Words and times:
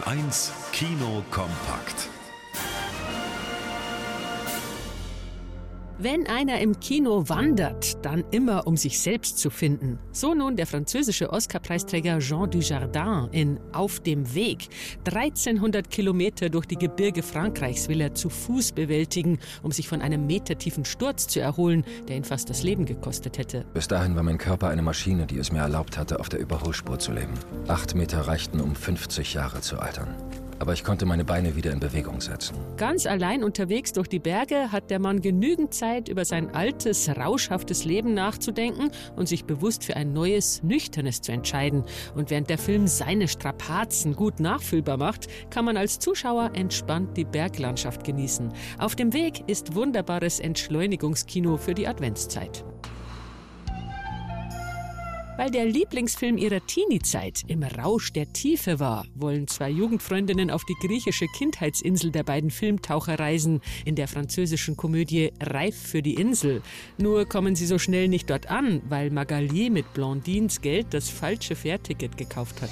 Bayern 0.00 0.28
1 0.28 0.52
Kino 0.72 1.22
kompakt. 1.30 2.08
Wenn 6.02 6.26
einer 6.28 6.58
im 6.62 6.80
Kino 6.80 7.28
wandert, 7.28 8.02
dann 8.02 8.24
immer 8.30 8.66
um 8.66 8.78
sich 8.78 8.98
selbst 9.00 9.36
zu 9.36 9.50
finden. 9.50 9.98
So 10.12 10.32
nun 10.32 10.56
der 10.56 10.66
französische 10.66 11.30
Oscar-Preisträger 11.30 12.20
Jean 12.20 12.50
Dujardin 12.50 13.28
in 13.32 13.60
Auf 13.74 14.00
dem 14.00 14.34
Weg. 14.34 14.68
1300 15.04 15.90
Kilometer 15.90 16.48
durch 16.48 16.64
die 16.64 16.78
Gebirge 16.78 17.22
Frankreichs 17.22 17.90
will 17.90 18.00
er 18.00 18.14
zu 18.14 18.30
Fuß 18.30 18.72
bewältigen, 18.72 19.40
um 19.62 19.72
sich 19.72 19.88
von 19.88 20.00
einem 20.00 20.26
metertiefen 20.26 20.86
Sturz 20.86 21.26
zu 21.26 21.38
erholen, 21.38 21.84
der 22.08 22.16
ihn 22.16 22.24
fast 22.24 22.48
das 22.48 22.62
Leben 22.62 22.86
gekostet 22.86 23.36
hätte. 23.36 23.66
Bis 23.74 23.86
dahin 23.86 24.16
war 24.16 24.22
mein 24.22 24.38
Körper 24.38 24.68
eine 24.68 24.80
Maschine, 24.80 25.26
die 25.26 25.36
es 25.36 25.52
mir 25.52 25.58
erlaubt 25.58 25.98
hatte, 25.98 26.18
auf 26.18 26.30
der 26.30 26.40
Überholspur 26.40 26.98
zu 26.98 27.12
leben. 27.12 27.34
Acht 27.68 27.94
Meter 27.94 28.22
reichten, 28.22 28.62
um 28.62 28.74
50 28.74 29.34
Jahre 29.34 29.60
zu 29.60 29.78
altern 29.78 30.14
aber 30.60 30.74
ich 30.74 30.84
konnte 30.84 31.06
meine 31.06 31.24
Beine 31.24 31.56
wieder 31.56 31.72
in 31.72 31.80
Bewegung 31.80 32.20
setzen. 32.20 32.54
Ganz 32.76 33.06
allein 33.06 33.42
unterwegs 33.42 33.92
durch 33.92 34.08
die 34.08 34.18
Berge 34.18 34.70
hat 34.70 34.90
der 34.90 34.98
Mann 34.98 35.22
genügend 35.22 35.72
Zeit, 35.74 36.08
über 36.08 36.24
sein 36.24 36.54
altes, 36.54 37.08
rauschhaftes 37.08 37.84
Leben 37.84 38.12
nachzudenken 38.14 38.90
und 39.16 39.26
sich 39.26 39.46
bewusst 39.46 39.84
für 39.84 39.96
ein 39.96 40.12
neues, 40.12 40.62
nüchternes 40.62 41.22
zu 41.22 41.32
entscheiden. 41.32 41.84
Und 42.14 42.30
während 42.30 42.50
der 42.50 42.58
Film 42.58 42.86
seine 42.86 43.26
Strapazen 43.26 44.14
gut 44.14 44.38
nachfühlbar 44.38 44.98
macht, 44.98 45.28
kann 45.48 45.64
man 45.64 45.78
als 45.78 45.98
Zuschauer 45.98 46.50
entspannt 46.52 47.16
die 47.16 47.24
Berglandschaft 47.24 48.04
genießen. 48.04 48.52
Auf 48.78 48.94
dem 48.94 49.14
Weg 49.14 49.48
ist 49.48 49.74
wunderbares 49.74 50.40
Entschleunigungskino 50.40 51.56
für 51.56 51.72
die 51.72 51.88
Adventszeit. 51.88 52.64
Weil 55.40 55.50
der 55.50 55.64
Lieblingsfilm 55.64 56.36
ihrer 56.36 56.66
Teenie-Zeit 56.66 57.44
im 57.46 57.62
Rausch 57.62 58.12
der 58.12 58.30
Tiefe 58.30 58.78
war, 58.78 59.06
wollen 59.14 59.48
zwei 59.48 59.70
Jugendfreundinnen 59.70 60.50
auf 60.50 60.66
die 60.66 60.76
griechische 60.86 61.24
Kindheitsinsel 61.28 62.10
der 62.10 62.24
beiden 62.24 62.50
Filmtaucher 62.50 63.18
reisen, 63.18 63.62
in 63.86 63.94
der 63.94 64.06
französischen 64.06 64.76
Komödie 64.76 65.32
Reif 65.40 65.74
für 65.74 66.02
die 66.02 66.16
Insel. 66.16 66.60
Nur 66.98 67.24
kommen 67.24 67.56
sie 67.56 67.64
so 67.64 67.78
schnell 67.78 68.08
nicht 68.08 68.28
dort 68.28 68.50
an, 68.50 68.82
weil 68.90 69.08
Magali 69.10 69.70
mit 69.70 69.94
Blondins 69.94 70.60
Geld 70.60 70.88
das 70.90 71.08
falsche 71.08 71.56
Fährticket 71.56 72.18
gekauft 72.18 72.60
hat. 72.60 72.70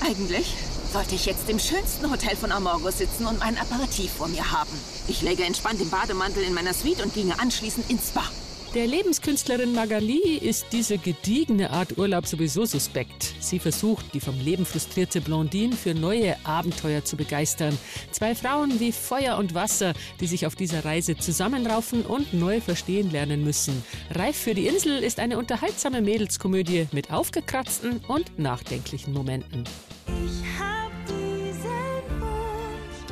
Eigentlich 0.00 0.54
wollte 0.94 1.14
ich 1.14 1.26
jetzt 1.26 1.50
im 1.50 1.58
schönsten 1.58 2.10
Hotel 2.10 2.36
von 2.36 2.52
Amorgo 2.52 2.90
sitzen 2.90 3.26
und 3.26 3.38
mein 3.40 3.58
Apparativ 3.58 4.12
vor 4.12 4.28
mir 4.28 4.50
haben. 4.50 4.72
Ich 5.08 5.20
läge 5.20 5.44
entspannt 5.44 5.82
im 5.82 5.90
Bademantel 5.90 6.42
in 6.42 6.54
meiner 6.54 6.72
Suite 6.72 7.04
und 7.04 7.12
ginge 7.12 7.38
anschließend 7.38 7.90
ins 7.90 8.08
Spa. 8.08 8.24
Der 8.74 8.86
Lebenskünstlerin 8.86 9.72
Magali 9.72 10.36
ist 10.36 10.66
diese 10.72 10.98
gediegene 10.98 11.70
Art 11.70 11.96
Urlaub 11.96 12.26
sowieso 12.26 12.66
suspekt. 12.66 13.32
Sie 13.40 13.58
versucht, 13.58 14.12
die 14.12 14.20
vom 14.20 14.38
Leben 14.38 14.66
frustrierte 14.66 15.22
Blondine 15.22 15.74
für 15.74 15.94
neue 15.94 16.36
Abenteuer 16.44 17.02
zu 17.02 17.16
begeistern. 17.16 17.78
Zwei 18.10 18.34
Frauen 18.34 18.78
wie 18.78 18.92
Feuer 18.92 19.38
und 19.38 19.54
Wasser, 19.54 19.94
die 20.20 20.26
sich 20.26 20.46
auf 20.46 20.54
dieser 20.54 20.84
Reise 20.84 21.16
zusammenraufen 21.16 22.02
und 22.02 22.34
neu 22.34 22.60
verstehen 22.60 23.10
lernen 23.10 23.42
müssen. 23.42 23.82
Reif 24.10 24.36
für 24.36 24.54
die 24.54 24.66
Insel 24.66 25.02
ist 25.02 25.18
eine 25.18 25.38
unterhaltsame 25.38 26.02
Mädelskomödie 26.02 26.88
mit 26.92 27.10
aufgekratzten 27.10 28.00
und 28.06 28.38
nachdenklichen 28.38 29.14
Momenten. 29.14 29.64
Ich 30.06 30.42
hab 30.60 30.92
diesen 31.06 32.20
Wunsch. 32.20 33.06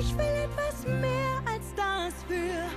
Ich 0.00 0.16
will 0.16 0.24
etwas 0.24 0.86
mehr 0.86 1.42
als 1.44 1.66
das 1.76 2.14
für. 2.26 2.68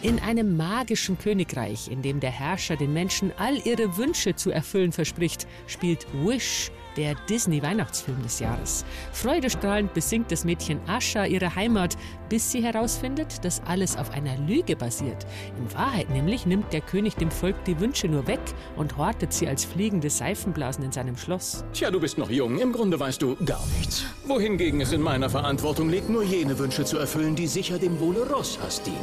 In 0.00 0.20
einem 0.20 0.56
magischen 0.56 1.18
Königreich, 1.18 1.88
in 1.90 2.02
dem 2.02 2.20
der 2.20 2.30
Herrscher 2.30 2.76
den 2.76 2.92
Menschen 2.92 3.32
all 3.36 3.56
ihre 3.66 3.96
Wünsche 3.96 4.36
zu 4.36 4.50
erfüllen 4.50 4.92
verspricht, 4.92 5.48
spielt 5.66 6.06
Wish, 6.24 6.70
der 6.96 7.14
Disney-Weihnachtsfilm 7.28 8.22
des 8.22 8.40
Jahres. 8.40 8.84
Freudestrahlend 9.12 9.94
besingt 9.94 10.30
das 10.32 10.44
Mädchen 10.44 10.80
Ascha 10.86 11.24
ihre 11.24 11.54
Heimat, 11.54 11.96
bis 12.28 12.50
sie 12.52 12.62
herausfindet, 12.62 13.44
dass 13.44 13.62
alles 13.64 13.96
auf 13.96 14.10
einer 14.10 14.36
Lüge 14.38 14.76
basiert. 14.76 15.26
In 15.56 15.72
Wahrheit 15.74 16.10
nämlich 16.10 16.46
nimmt 16.46 16.72
der 16.72 16.80
König 16.80 17.16
dem 17.16 17.30
Volk 17.30 17.64
die 17.64 17.78
Wünsche 17.80 18.08
nur 18.08 18.26
weg 18.26 18.40
und 18.76 18.96
hortet 18.96 19.32
sie 19.32 19.48
als 19.48 19.64
fliegende 19.64 20.10
Seifenblasen 20.10 20.84
in 20.84 20.92
seinem 20.92 21.16
Schloss. 21.16 21.64
Tja, 21.72 21.90
du 21.90 22.00
bist 22.00 22.18
noch 22.18 22.30
jung. 22.30 22.58
Im 22.58 22.72
Grunde 22.72 22.98
weißt 22.98 23.22
du 23.22 23.36
gar 23.44 23.64
nichts. 23.78 24.04
Wohingegen 24.26 24.80
es 24.80 24.92
in 24.92 25.00
meiner 25.00 25.30
Verantwortung 25.30 25.88
liegt, 25.88 26.08
nur 26.08 26.22
jene 26.22 26.58
Wünsche 26.58 26.84
zu 26.84 26.98
erfüllen, 26.98 27.36
die 27.36 27.46
sicher 27.46 27.78
dem 27.78 27.98
Wohle 28.00 28.28
Rossas 28.28 28.82
dienen. 28.82 28.96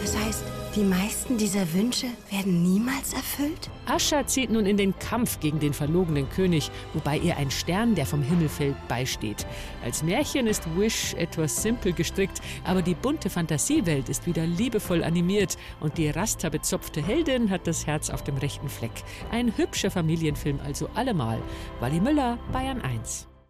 Das 0.00 0.16
heißt, 0.16 0.44
die 0.76 0.84
meisten 0.84 1.36
dieser 1.36 1.72
Wünsche 1.72 2.06
werden 2.30 2.62
niemals 2.62 3.12
erfüllt? 3.12 3.70
Ascha 3.86 4.26
zieht 4.26 4.50
nun 4.50 4.66
in 4.66 4.76
den 4.76 4.98
Kampf 4.98 5.40
gegen 5.40 5.58
den 5.58 5.72
verlogenen 5.72 6.28
König, 6.30 6.70
wobei 6.94 7.18
ihr 7.18 7.36
ein 7.36 7.50
Stern, 7.50 7.94
der 7.94 8.06
vom 8.06 8.22
Himmel 8.22 8.48
fällt, 8.48 8.76
beisteht. 8.88 9.46
Als 9.84 10.02
Märchen 10.02 10.46
ist 10.46 10.62
Wish 10.76 11.14
etwas 11.14 11.62
simpel 11.62 11.92
gestrickt, 11.92 12.40
aber 12.64 12.82
die 12.82 12.94
bunte 12.94 13.30
Fantasiewelt 13.30 14.08
ist 14.08 14.26
wieder 14.26 14.46
liebevoll 14.46 15.02
animiert 15.02 15.56
und 15.80 15.98
die 15.98 16.10
rasterbezopfte 16.10 17.02
Heldin 17.02 17.50
hat 17.50 17.66
das 17.66 17.86
Herz 17.86 18.10
auf 18.10 18.22
dem 18.22 18.36
rechten 18.36 18.68
Fleck. 18.68 18.92
Ein 19.30 19.56
hübscher 19.56 19.90
Familienfilm 19.90 20.60
also 20.64 20.88
allemal. 20.94 21.40
Wally 21.80 22.00
Müller, 22.00 22.38
Bayern 22.52 22.80
1. 22.80 23.30